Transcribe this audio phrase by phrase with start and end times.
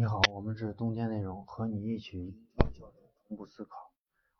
[0.00, 2.32] 你好，我们是洞见内容，和你一起
[3.26, 3.70] 同步思考。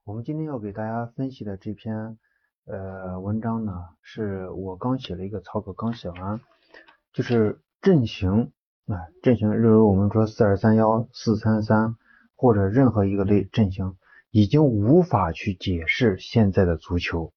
[0.05, 2.17] 我们今天要给大家分析的这篇
[2.65, 6.41] 呃文章呢，是我刚写了一个草稿，刚写完，
[7.13, 8.53] 就是阵型
[8.87, 11.97] 啊，阵型，例如我们说四二三幺、四三三
[12.37, 13.97] 或者任何一个类阵型，
[14.31, 17.33] 已经无法去解释现在的足球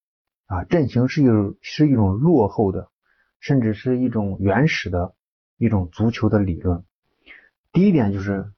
[0.45, 1.25] 啊，阵型是一
[1.61, 2.91] 是一种落后的，
[3.39, 5.15] 甚至是一种原始的
[5.57, 6.85] 一种足球的理论。
[7.73, 8.51] 第一点就是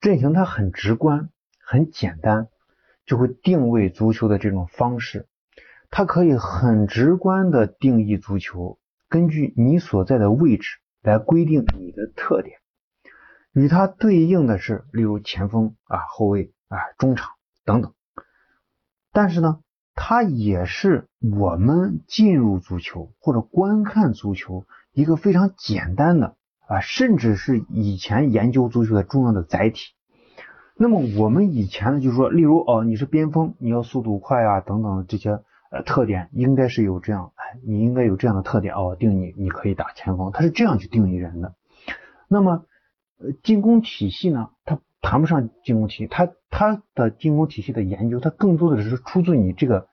[0.00, 1.30] 阵型，它很直观、
[1.64, 2.48] 很简单，
[3.06, 5.26] 就会定位足球的这种方式，
[5.90, 8.78] 它可以很直观的定义足球，
[9.08, 12.58] 根据你所在的位置来规定你的特点。
[13.52, 17.30] 与它对应的是，例如前锋啊、后卫啊、中场
[17.64, 17.94] 等等。
[19.10, 19.60] 但是呢，
[19.94, 26.36] 它也是我们进入足球或者观看足球一个非常简单的。
[26.68, 29.94] 啊，甚至是以前研究足球的重要的载体。
[30.76, 37.32] 那么我们以前呢，就是说，例如哦，你是边锋，你要速度快啊，等等这些呃特点，应该是有这样，
[37.66, 41.54] 你应该有这样的特点哦，定你你可以打前锋，他是这样去定义人的。
[42.28, 42.66] 那么
[43.18, 49.88] 呃进攻体系呢，它谈不上进攻体系，它它的进攻体系的研究，它更多的是出自你这个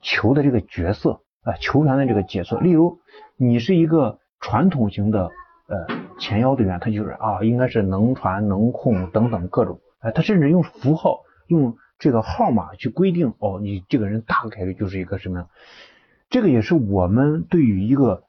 [0.00, 2.60] 球的这个角色啊，球员的这个角色。
[2.60, 3.00] 例如
[3.36, 5.30] 你是一个传统型的。
[5.70, 5.86] 呃，
[6.20, 15.48] 前腰队员他就是啊，应该是能传能控等等各种，哎，他甚至用符号用这个号码去规定哦，你这个人大概率就是一个什么样？
[16.28, 18.24] 这个也是我们对于一个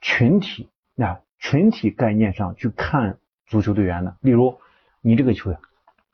[0.00, 4.16] 群体啊群体概念上去看足球队员的。
[4.22, 4.58] 例如
[5.02, 5.58] 你这个球员，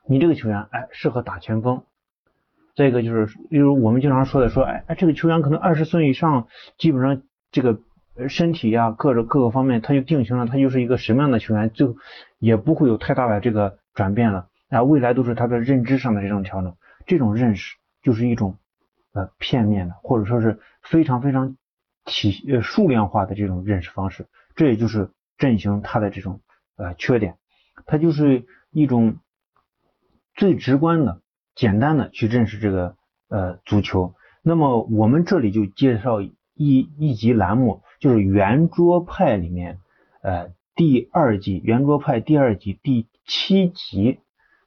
[0.05, 1.83] 你这个球员哎适合打前锋。
[2.75, 7.79] 再一个就是，例如我们经常说的说，哎哎这个球员可能二十岁以上，基本上这个。
[8.15, 11.97] 呃，身体呀，各种各个方面，他就定型了，他就是一个什么样的球员，就
[12.37, 14.49] 也不会有太大的这个转变了。
[14.69, 16.75] 啊，未来都是他的认知上的这种调整，
[17.07, 18.57] 这种认识就是一种
[19.13, 21.57] 呃片面的，或者说是非常非常
[22.05, 24.27] 体呃数量化的这种认识方式。
[24.55, 25.09] 这也就是
[25.39, 26.41] 阵型它的这种
[26.75, 27.37] 呃缺点，
[27.87, 29.17] 它就是一种
[30.35, 31.21] 最直观的、
[31.55, 32.95] 简单的去认识这个
[33.27, 34.13] 呃足球。
[34.43, 37.81] 那么我们这里就介绍一一集栏目。
[38.03, 39.79] 就是圆桌派里面，
[40.21, 44.19] 呃，第二季圆桌派第二季第七集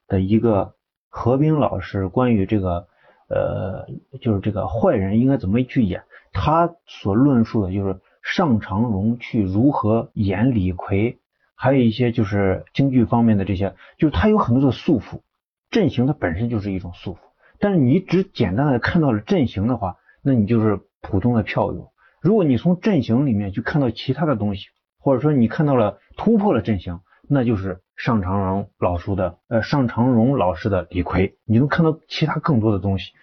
[0.07, 0.73] 的一个
[1.07, 2.87] 何冰老师关于这个，
[3.29, 3.85] 呃，
[4.21, 6.01] 就是这个坏人应该怎么去演，
[6.33, 11.19] 他所论述的就是尚长荣去如何演李逵，
[11.53, 15.21] 还有一些就是京剧方面的这些，就是他有很多的束缚，
[15.69, 17.17] 阵型它本身就是一种束缚，
[17.59, 21.91] 但是你只简单的看到了阵型的话，那你就是普通的票友。
[22.27, 24.67] 如果你从阵型里面去看到其他的东西，
[24.99, 26.99] 或者说你看到了突破了阵型，
[27.29, 33.13] 那就是尚长荣老叔的呃尚长荣老师的李逵，你能看到其他更多的东西，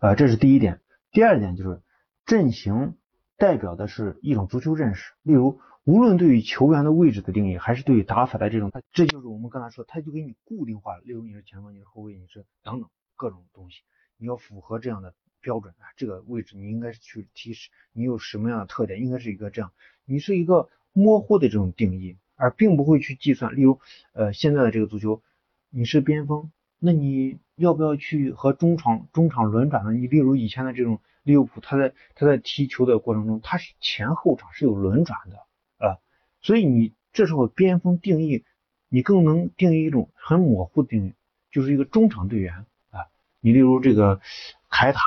[0.00, 0.80] 呃这是第一点。
[1.10, 1.82] 第二点就是
[2.24, 2.96] 阵型
[3.36, 11.02] 代表的是一种足球认识，例如无论对于球员的位置的定义，还是对于打法的这种，这就是我们刚才说，他就给你固定化了。
[11.04, 13.82] 例如你是前锋，你是后卫，你是等等各种东西，
[14.16, 15.12] 你要符合这样的。
[15.48, 19.72] 标准啊，这个位置你应该是去提示你有什么样的特点，应该是一个这样，
[20.04, 23.56] 你是一个模糊的这种定义，而并不会去计算。
[23.56, 23.80] 例如，
[24.12, 25.22] 呃，现在的这个足球，
[25.70, 29.92] 你是边锋，那你要不要去和中场中场轮转呢？
[29.94, 35.36] 你例如以前的这种利物浦，他在他在踢球的过程中，他是前后场是有轮转的
[35.78, 35.96] 啊，
[36.42, 38.44] 所以你这时候边锋定义，
[38.90, 41.14] 你更能定义一种很模糊的定义，
[41.50, 43.08] 就是一个中场队员啊，
[43.40, 44.20] 你例如这个
[44.68, 45.00] 凯塔。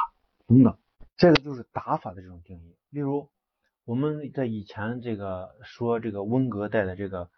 [0.51, 0.77] 等等，
[1.15, 2.75] 这个就是打法的这种定义。
[2.89, 3.29] 例如，
[3.85, 7.29] 我们在以前这个说这个温格带的这个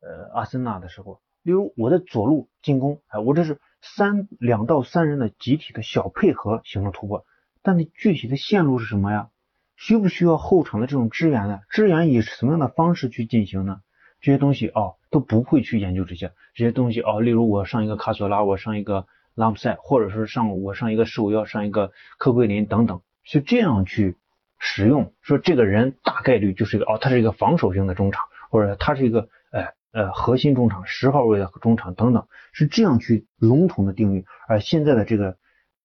[0.00, 7.26] 呃阿森纳的时候，例如我的左路进攻，哎，我这是三两到三人的集体的小配合形成突破，
[7.60, 9.28] 但你具体的线路是什么呀？
[9.76, 11.60] 需不需要后场的这种支援呢？
[11.68, 13.82] 支援以什么样的方式去进行呢？
[14.22, 17.20] 这些东西哦都不会去研究这些这些东西哦。
[17.20, 19.06] 例如我上一个卡索拉，我上一个。
[19.34, 24.16] 拉姆塞，或者说上我上一个守要上一个科奎林等等，是这样去
[24.58, 25.14] 使用。
[25.22, 34.26] 说这个人大概率就是一个哦，他是一个防守型的中场，或者他是一个呃呃核心中场十号位的中场等等，是这样去笼统的定义。
[34.46, 35.38] 而现在的这个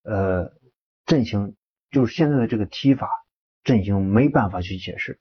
[0.03, 0.51] 呃
[1.05, 1.55] 阵型，
[1.89, 3.09] 就是现在的这个踢法
[3.63, 5.19] 阵型没办法去解释。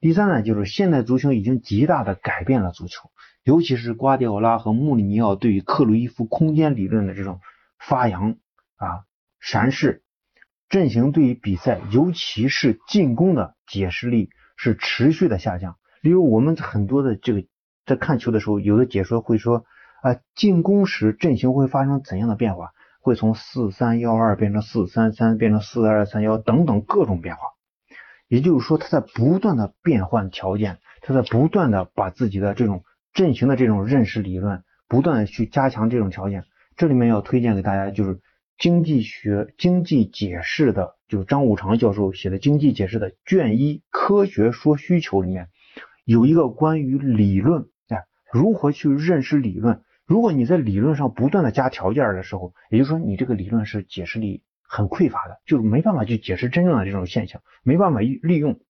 [0.00, 3.10] 第三呢，就是现代足球已经极大的改变了足球，
[3.44, 7.40] 尤其是瓜迪奥拉和穆里尼奥对于克鲁伊夫空间理论的这种。
[7.88, 8.36] 发扬
[8.76, 9.04] 啊，
[9.40, 10.02] 闪示
[10.68, 15.76] 阵型对于比赛，尤其是进攻的解释力是持续的下降。
[16.02, 17.44] 例如，我们很多的这个
[17.86, 19.64] 在看球的时候，有的解说会说，
[20.02, 22.72] 啊，进攻时阵型会发生怎样的变化？
[23.00, 27.42] 会从四三幺二变成四三三，变成四二三幺等等各种变化。
[28.26, 36.44] 也就是说，他在不断的变换条件，他在不断的把自己的这种阵型的这种认识理论，不断的去加强这种条件。
[36.78, 38.20] 这里面要推荐给大家，就是
[38.56, 45.48] 经济学经济解释的，就是张五常教授写的经济解释的卷一科学说需求里面
[46.04, 49.82] 有一个关于理论，哎，如何去认识理论？
[50.06, 58.60] 如果你在理论上不断的加条件的时候，也就是说你这个理论是解释力很匮乏的，就是没办法去解释真正的这种现象，没办法利用。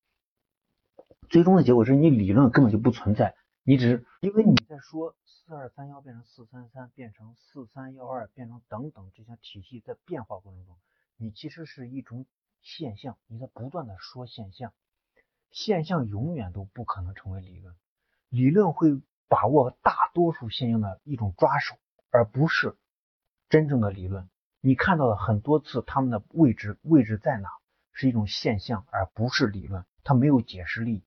[1.29, 3.35] 最终的结果是你理论根本就不存在，
[3.65, 5.15] 你只是因为你在说。
[5.49, 10.77] 四二三幺变成四三三，变成四三幺二，变成等等这些体系在变化过程中，
[11.17, 12.27] 你其实是一种
[12.61, 14.75] 现象，你在不断的说现象，
[15.51, 17.75] 现象永远都不可能成为理论，
[18.29, 21.79] 理论会把握大多数现象的一种抓手，
[22.11, 22.77] 而不是
[23.49, 24.29] 真正的理论。
[24.61, 27.49] 你看到了很多次它们的位置位置在哪，
[27.95, 31.07] 是一种现象，而不是理论，它没有解释力。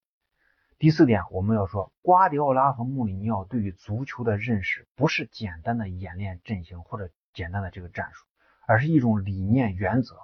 [0.82, 8.26] 第四点，我们要说，瓜迪奥拉和穆里尼奥对于足球的认识，不是简单的演练阵型或者简单的这个战术，
[8.66, 10.16] 而是一种理念原则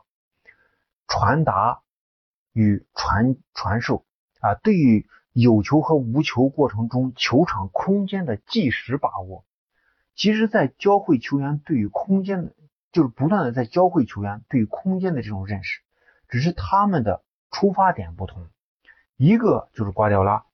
[1.07, 1.83] 传达
[2.53, 4.03] 与传传授
[4.39, 4.55] 啊。
[4.55, 9.45] 对于有球和无球过程中球场空间的即时把握，
[10.15, 12.55] 其实，在教会球员对于空间的，
[12.91, 15.81] 就是不断的在教会球员对于空间的这种认识，
[16.27, 18.47] 只是他们的出发点不同。
[19.17, 20.45] 一个就是瓜迪奥拉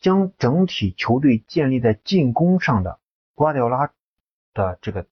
[0.00, 3.00] 将整体球队建立在进攻上的
[3.34, 3.92] 瓜迪奥拉
[4.54, 5.06] 的这个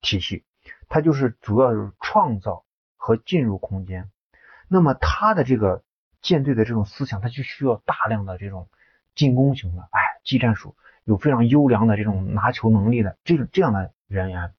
[0.00, 0.44] 体系，
[0.88, 2.64] 他就是主要是创造
[2.96, 4.10] 和进入空间。
[4.68, 5.82] 那么他的这个
[6.22, 8.68] 舰队的这种思想，他就需要大量的这种
[9.14, 14.54] 进攻型的，哎，技战术有非常优良的这种拿球能力的这种这样的人员，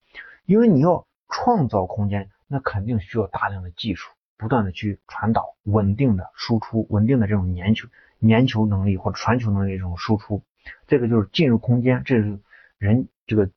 [0.46, 4.12] 因为你要创造空间，那肯定需要大量的技术。
[4.38, 7.88] 不断的去传导，稳定的输出，稳定的这种粘球
[8.22, 10.44] 粘球能力或者传球能力这种输出，
[10.88, 12.40] 这个就是进入空间，这是
[12.78, 13.50] 人这个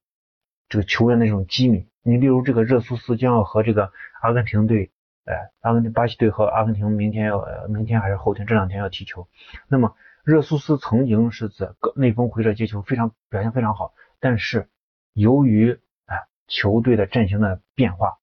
[0.68, 1.88] 这个球员的这种机敏。
[2.02, 4.90] 你例如这个热苏斯将要和这个阿根廷队，
[5.24, 9.28] 哎，阿根廷巴西队和阿根廷明天要明天还是后天这两天要踢球。
[9.68, 9.94] 那么
[10.24, 14.68] 热苏斯曾经是在内锋回撤接球非常表现非常好，但是
[15.12, 18.18] 由于哎球队的阵型的变化。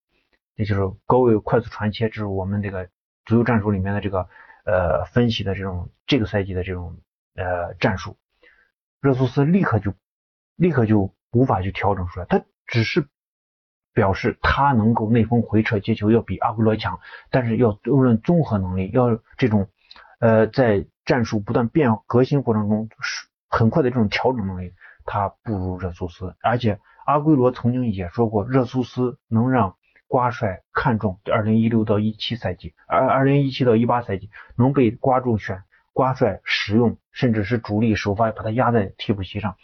[0.58, 2.88] 也就是高位快速传切，这是我们这个
[3.26, 4.28] 足球战术里面的这个
[4.72, 6.98] 呃分析的这种这个赛季的这种
[7.36, 8.18] 呃战术。
[9.02, 9.94] 热苏斯立刻就
[10.56, 13.08] 立刻就无法去调整出来，他只是
[13.94, 19.68] 表示他能够内锋回撤接球要比阿圭罗强，但是要论综合能力，要这种
[20.20, 24.74] 呃在战术不断变革新过程中是很快的这种调整能力，
[25.04, 26.36] 他不如热苏斯。
[26.42, 29.76] 而且阿圭罗曾经也说过，热苏斯能让
[30.12, 35.64] 瓜帅看中，二零一六到一七赛季，二二零一七到一八赛季能被瓜中选，
[35.94, 39.56] 瓜帅使用，甚至是主力首发，把他压在替补席上，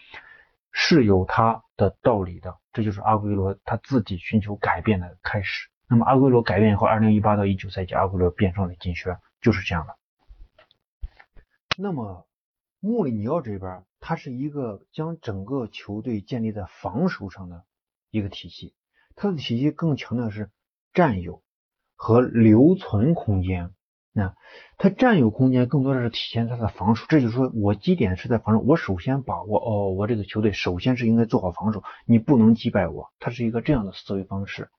[0.71, 2.55] 是有他的道理的。
[2.71, 5.67] 这就是阿圭罗他自己寻求改变的开始。
[5.89, 9.97] 那么阿圭罗改变以后，二零一八到一九赛季，阿圭罗变成了金靴，就是这样的。
[11.77, 12.25] 那么
[12.79, 17.65] 穆里尼奥这边，他是一个将整个球队建立在防守上的
[18.11, 18.73] 一个体系。
[19.17, 20.51] 它的体系更强调是
[20.93, 21.41] 占有
[21.95, 23.71] 和留存空间。
[24.13, 24.35] 那
[24.77, 27.05] 它占有空间更多的是体现它的防守。
[27.09, 33.09] 这就是说我基点是在防守，我首先把握哦，我这个球队首先是应该做好防守，你不能击败我。
[33.19, 34.69] 它是一个这样的思维方式。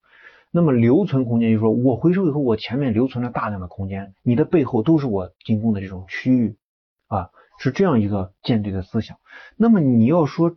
[0.53, 6.57] 那么留存空间就是说我回收以后，我前面留存了大量的空间，你的背后都是我进攻的这种区域
[7.09, 9.19] 啊，是这样一个舰队的思想。
[9.57, 10.57] 那么你要说。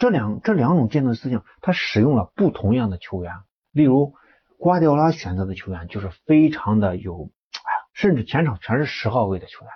[0.00, 3.34] 这两这两种建队思想，他使用了不同样的球员。
[3.70, 4.14] 例如，
[4.56, 9.70] 瓜迪奥拉选择的球员就是非常的有，哎呀，甚至前场全是十号位的球员。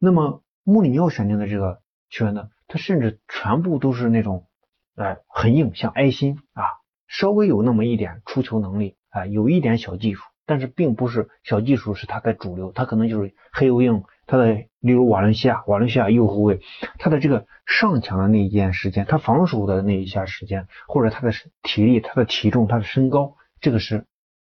[0.00, 1.78] 那么穆里尼奥选定的这个
[2.10, 4.48] 球员呢，他甚至全部都是那种，
[4.96, 6.64] 哎，很硬，像埃辛啊，
[7.06, 14.02] 稍微有那么一点出球能力啊，有一点小技术，但是并不是小技术是他的主流，他可能就是黑又硬。
[14.30, 16.60] 他的例如瓦伦西亚，瓦伦西亚右后卫，
[17.00, 21.32] 他的这个上抢的那一件时间，他防守的那一下时间，或者他的
[21.64, 24.04] 体力、他的体重、他的身高，这个是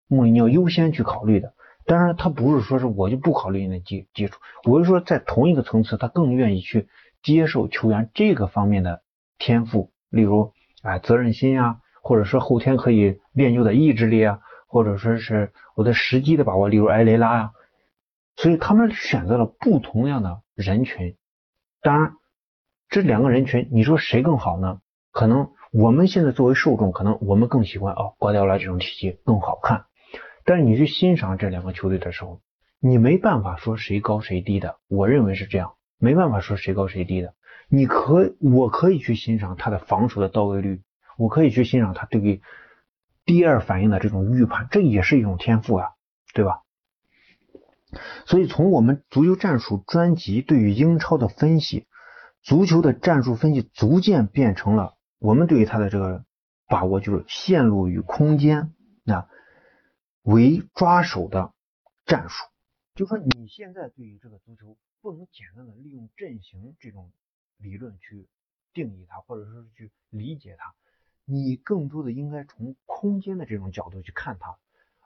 [0.10, 1.54] 穆里尼奥优先去考虑的。
[1.86, 6.90] 当然，他不是说是我就不考虑你的基基础，我是说在同一个层次，他更愿意去
[7.24, 9.02] 接受球员这个方面的
[9.38, 10.52] 天赋，例如
[10.84, 17.52] 啊责任心啊，或者说后天可以练就的意志力啊，或者说是我的时机的把握，例如埃雷拉啊。
[18.42, 21.18] 所以他们选择了不同样的人群，
[21.82, 22.14] 当然
[22.88, 24.80] 这两个人群，你说谁更好呢？
[25.12, 29.88] 可能我们现在作为受众，可能我们更喜欢哦，瓜迪奥拉这种体系更好看。
[30.46, 32.40] 但是你去欣赏这两个球队的时候，
[32.80, 34.78] 你没办法说谁高谁低的。
[34.88, 37.34] 我认为是这样，没办法说谁高谁低的。
[37.68, 40.82] 你可我可以去欣赏他的防守的到位率，
[41.18, 42.42] 我可以去欣赏他对于
[43.26, 45.90] 第二反应的这种预判，这也是一种天赋啊，
[46.34, 46.62] 对吧？
[48.26, 51.88] 所以从我们足球战术专辑对于英超的分析，
[52.42, 56.26] 足球的战术分析逐渐变成了我们对于他的这个
[56.68, 58.74] 把握，就是线路与空间
[59.06, 59.28] 啊
[60.22, 61.54] 为抓手的
[62.06, 62.46] 战术。
[62.96, 67.12] 就说你现在对于这个足球不能简单的利用阵型这种。
[67.62, 68.30] 理论去
[68.72, 70.74] 定义它，或者说是去理解它，
[71.26, 74.58] 你更多的应该从空间的这种角度去看它。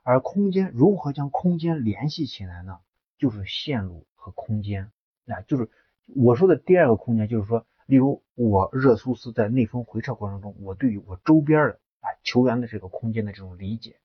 [0.03, 2.79] 而空间如何将空间联系起来呢？
[3.17, 4.91] 就是线路和空间。
[5.27, 5.69] 啊，就是
[6.15, 13.95] 我说的第二个空间，就是说，例如我热苏斯在内锋回撤过程中，我对于我周边的啊球员的这个空间的这种理解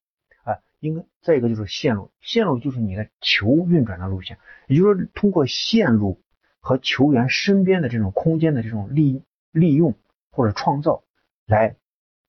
[0.45, 4.39] 啊，应该再一个就是线路，线路就是你的球运转的路线，
[4.69, 6.23] 也就是说通过线路。
[6.61, 9.95] 和球员身边的这种空间的这种利利用
[10.31, 11.03] 或者创造，
[11.47, 11.77] 来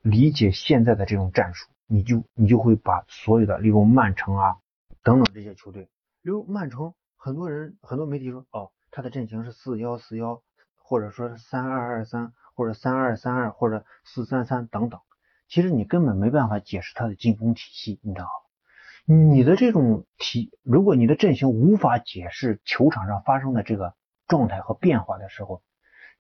[0.01, 4.57] 理解现在的这种战术，你就你就会把所有的，例如曼城啊
[5.03, 5.83] 等等这些球队，
[6.21, 10.41] 例如曼城，很多人很多媒体说，哦，他的阵型是四幺四幺，
[10.77, 15.01] 或者说是三二二三，或者三二三二，或者四三三等等，
[15.47, 19.15] 其实你根本没办法解释他的进攻体系，你知道吗？
[19.31, 23.95] 你的这种体，如果你的阵型无法解释球场上发生的这个。
[24.29, 25.63] 状态和变化的时候，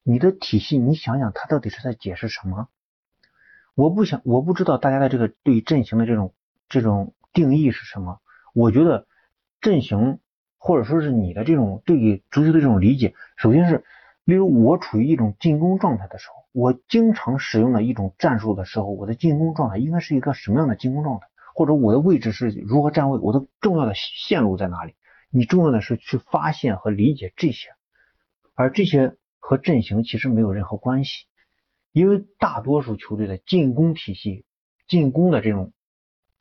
[0.01, 2.67] 你的体系，你想想，他到底是在解释什么？
[3.79, 6.33] 我不想，我不知道大家的这个对阵型的这种
[6.67, 8.19] 这种定义是什么。
[8.53, 9.07] 我觉得
[9.61, 10.19] 阵型
[10.57, 13.85] 或者说是你的这种对于足球的这种理解，首先是，
[14.25, 21.27] 例如我处于一种进攻状态的时候，我经常使用的一种战术的时候，我的进攻状态应该是一个什么样的进攻状态？
[21.55, 23.17] 或者我的位置是如何站位？
[23.19, 24.95] 我的重要的线路在哪里？
[25.29, 27.69] 你重要的是去发现和理解这些。
[28.55, 31.27] 而这些和阵型其实没有任何关系，
[31.91, 34.45] 因为大多数球队的进攻体系、
[34.87, 35.73] 进攻的这种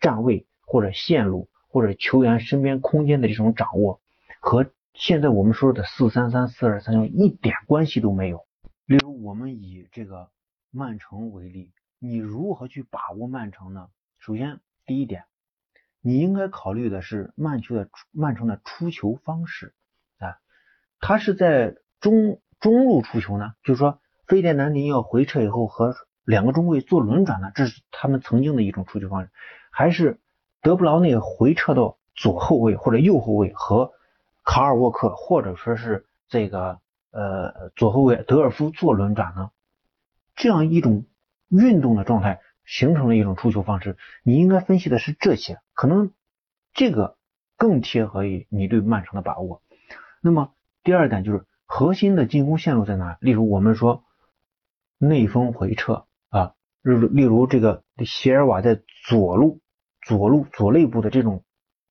[0.00, 4.00] 站位或者线路或者球员身边空间的这种掌握，
[4.40, 8.46] 和现在我们说的四三三、四二三幺一点关系都没有。
[8.84, 10.30] 例如，我们以这个
[10.70, 13.88] 曼城为例，你如何去把握曼城呢？
[14.18, 15.24] 首先，第一点，
[16.00, 19.74] 你应该考虑的是曼球的曼城的出球方式
[20.18, 20.38] 啊，
[21.00, 21.76] 他是在。
[22.00, 29.30] 中中路出球呢，就是说费迪南尼要回撤以后和两个中卫做轮转呢，这是他们曾经的一种出球方式。
[29.70, 30.20] 还是
[30.60, 33.92] 德布劳内回撤到左后卫或者右后卫和
[34.44, 36.78] 卡尔沃克或者说是这个
[37.10, 39.50] 呃左后卫德尔夫做轮转呢？
[40.36, 41.06] 这样一种
[41.48, 43.96] 运动的状态形成了一种出球方式。
[44.22, 46.12] 你应该分析的是这些，可能
[46.74, 47.16] 这个
[47.56, 49.62] 更贴合于你对曼城的把握。
[50.20, 50.52] 那么
[50.84, 51.46] 第二点就是。
[51.70, 53.18] 核心的进攻线路在哪？
[53.20, 54.02] 例如我们说
[54.98, 59.60] 内锋回撤啊，例如例如这个席尔瓦在左路
[60.02, 61.44] 左路左肋部的这种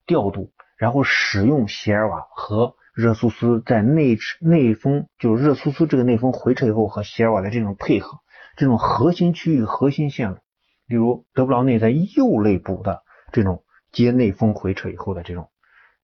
[0.05, 8.19] 调度，然后使用席尔瓦和热苏斯在内内锋，就是热苏斯这个内锋回撤以后和席尔瓦的这种配合，
[8.55, 10.37] 这种核心区域核心线路，
[10.85, 15.49] 例如德布劳内在右肋部的这种接内锋回撤以后的这种。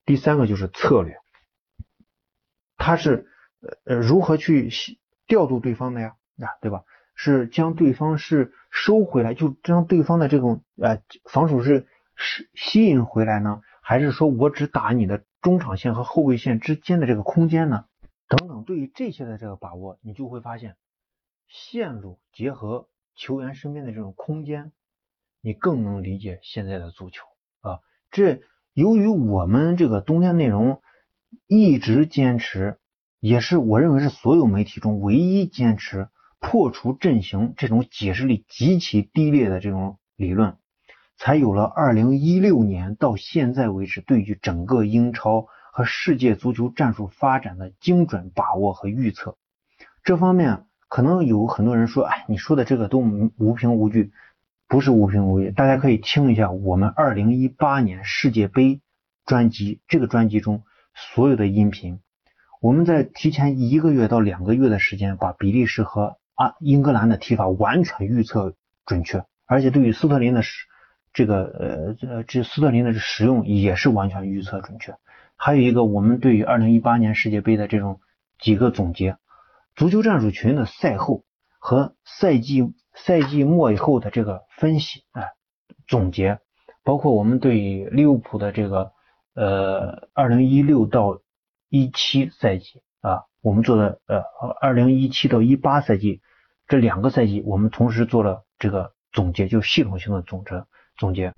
[0.05, 1.17] 第三个就是策略，
[2.77, 3.27] 他是。
[3.85, 4.69] 呃如何去
[5.25, 6.15] 调度对方的呀？
[6.37, 6.83] 啊，对吧？
[7.15, 11.85] 是将对方是收回来，就将对方的这种呃防守是
[12.15, 13.61] 是吸引回来呢？
[13.81, 17.85] 还是说我只打你的中场线和后卫线之间的这个空间呢？
[18.27, 20.75] 等等，对于这些的这个把握，你就会发现
[21.47, 24.71] 线路结合球员身边的这种空间，
[25.41, 27.25] 你更能理解现在的足球
[27.61, 27.79] 啊。
[28.09, 28.41] 这
[28.73, 30.81] 由于我们这个冬天内容
[31.47, 32.79] 一直坚持。
[33.19, 36.09] 也是我认为是所有媒体中唯一坚持
[36.43, 40.57] 破除阵型这种解释力极其低劣的这种理论，
[41.17, 49.37] 才有了二零一六年到现在为止对于整个英超和世界足球战术发展的精准把握和预测。
[50.03, 52.99] 这方面可能有很多人说，哎，你说的这个都
[53.37, 54.11] 无凭无据，
[54.67, 55.49] 不是无凭无据。
[55.49, 58.81] 大家可以听一下我们二零一八年世界杯
[59.25, 61.99] 专辑这个专辑中所有的音频。
[62.61, 70.65] 我们在提前一个月到两个月的时间，把比利时和啊英格兰的踢法完全预测准确，而且对于斯特林的使
[71.13, 74.95] 这个呃这这斯特林的使用也是完全预测准确。
[75.35, 77.99] 还有一个，我们对于二零一八年世界杯的这种
[78.39, 79.17] 几个总结，
[79.75, 81.23] 足球战术群的赛后
[81.59, 85.23] 和赛季赛季末以后的这个分析啊
[85.87, 86.39] 总结，
[86.83, 88.91] 包括我们对利物浦的这个
[89.35, 91.19] 呃二零一六到
[91.69, 94.23] 一七赛季啊，我们做的呃
[94.59, 96.21] 二零一七到一八赛季
[96.67, 100.63] 这两个赛季，我们同时做了这个总结，就系统性的总结
[100.97, 101.33] 总结，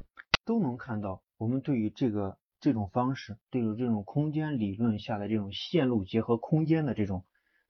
[0.46, 2.38] 都能看到我们对于这个。
[2.62, 7.24] 这种方式对于这种空间理论下的这种线路结合空间的这种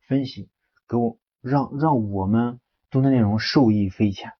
[0.07, 0.47] 分析，
[0.87, 2.61] 给我让让我们
[2.91, 4.31] 读的内容受益匪浅，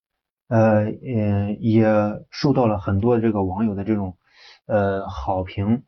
[0.48, 1.86] 呃嗯也
[2.30, 4.18] 受到了很多这个网友的这种
[4.66, 5.84] 呃好评，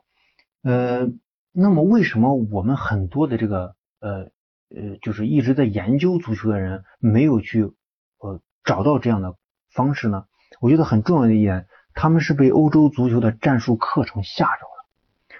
[0.62, 1.08] 呃
[1.52, 4.30] 那么为什么我们很多的这个呃
[4.70, 7.62] 呃就是一直在研究足球的人没有去
[8.18, 9.34] 呃找到这样的
[9.70, 10.26] 方式呢？
[10.60, 11.66] 我觉得很重要的一点。
[11.94, 15.36] 他们是被欧洲足球的战术课程吓着了，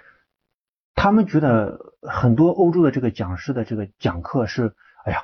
[0.96, 4.74] 他们觉得很多欧洲的这个讲师的这个讲课是，
[5.04, 5.22] 哎呀，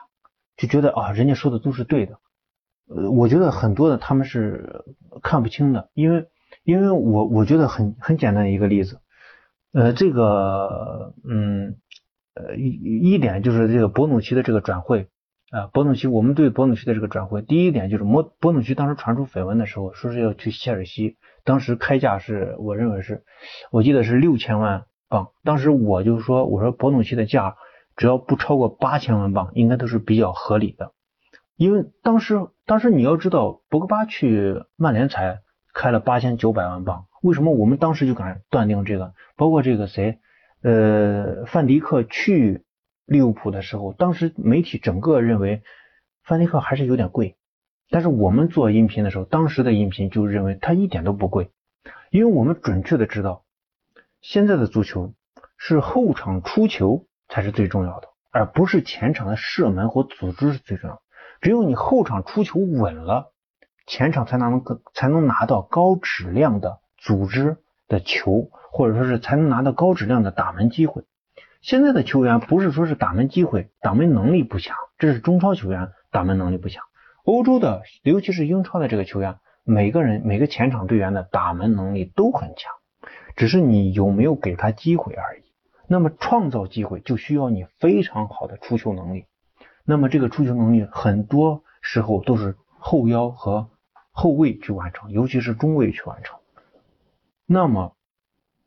[0.56, 2.20] 就觉得啊，人家说的都是对的。
[2.86, 4.84] 呃，我觉得很多的他们是
[5.22, 6.28] 看不清的，因为
[6.62, 9.00] 因为我我觉得很很简单的一个例子，
[9.72, 11.80] 呃，这个嗯
[12.34, 15.08] 呃一一点就是这个博努奇的这个转会。
[15.50, 23.22] 啊，博努奇，我们对博努奇的这个转会，第一点就是博博努奇当时传出绯闻的时候，说是要去切尔西，当时开价是我认为是，
[23.70, 27.54] 我记得是六千万镑，当时我就说，我说博努奇的价
[27.94, 30.90] 只要不超过八千万镑，应该都是比较合理的，
[31.56, 35.38] 因为当时当时你要知道，博格巴去曼联才
[35.72, 39.12] 开了八千九百万镑，为什么我们当时就敢断定这个？
[39.36, 40.18] 包括这个谁，
[40.64, 42.64] 呃，范迪克去。
[43.06, 45.62] 利物浦的时候，当时媒体整个认为
[46.22, 47.36] 范迪克还是有点贵，
[47.90, 51.50] 但是我们做音频的时候，当时的音频就认为他一点都不贵，
[52.10, 53.44] 因为我们准确的知道，
[54.22, 55.12] 现在的足球
[55.58, 61.02] 是后场出球才是最重要的，而不是前场的射门或组织是最重要。
[61.42, 63.34] 只有你后场出球稳了，
[63.86, 71.04] 前场才能才能拿到高质量的组织的球，或者说是才能拿到高质量的打门机会。
[71.60, 76.84] 现在的球员不是说是打门机会、打门能力不强，这是中超球员打门能力不强。
[77.24, 82.72] 欧洲的，尤其是英超的这个球员，每个人每个前场队员的打门能力都很强，
[83.34, 85.42] 只是你有没有给他机会而已。
[85.86, 89.24] 那么创造机会就需要你非常好的出球能力。
[89.84, 93.70] 那么这个出球能力很多时候都是后腰和
[94.12, 96.38] 后卫去完成，尤其是中卫去完成。
[97.46, 97.96] 那么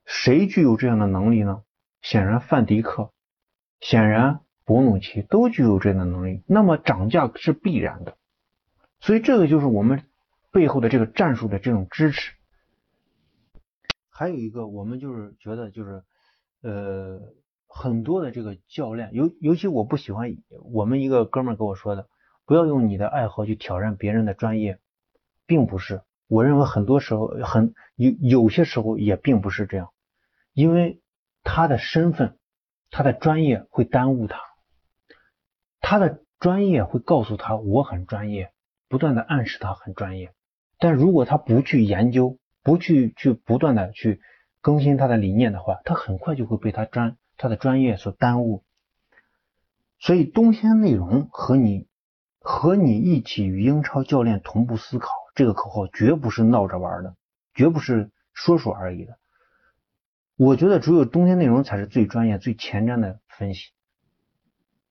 [0.06, 1.64] 谁具有这样的能力呢？
[2.02, 3.12] 显然，范迪克、
[3.80, 8.18] 显然博努奇都具有这样的能力，那么涨价是必然的。
[9.00, 10.04] 所以，这个就是我们
[10.52, 12.34] 背后的这个战术的这种支持。
[14.10, 16.04] 还有一个，我们就是觉得，就是
[16.62, 17.20] 呃，
[17.68, 20.36] 很多的这个教练，尤尤其我不喜欢
[20.72, 22.08] 我们一个哥们跟我说的，
[22.46, 24.80] 不要用你的爱好去挑战别人的专业，
[25.46, 26.02] 并不是。
[26.28, 29.90] 我认为很多时候，很有有些时候也并不是这样，
[30.54, 31.02] 因为。
[31.50, 32.38] 他的身份，
[32.92, 34.38] 他的专业会耽误他，
[35.80, 38.52] 他的专业会告诉他我很专业，
[38.90, 40.34] 不断的暗示他很专业。
[40.78, 44.20] 但如果他不去研究，不去去不断的去
[44.60, 48.66] 更新他的理念的话，他很快就会被他专他的专业所耽误。
[50.00, 51.88] 所以冬天内容和你
[52.40, 57.16] 和你一起与英超教练同步思考这个口号绝不是闹着玩的，
[57.54, 59.20] 绝不是说说而已的。
[60.36, 63.70] 我觉得只有冬天内容才是最专业、最前瞻的分析。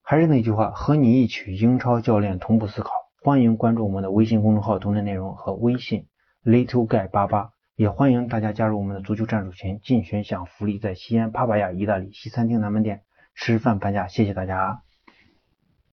[0.03, 2.93] 还是那句话，和你一起英超教练同步思考。
[3.25, 6.07] 欢迎关注我们的微信公众号“冬天内容”和微信
[6.45, 13.03] “little guy 八八”，也欢迎大家加入我们的足球战术群，竞选享福利，在西安帕帕亚意大利西餐厅南门店
[13.35, 14.07] 吃饭半价。
[14.07, 14.86] 谢谢大家。